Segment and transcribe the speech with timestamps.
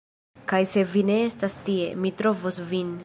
[0.51, 2.91] Kaj se vi ne estas tie, mi trovos vin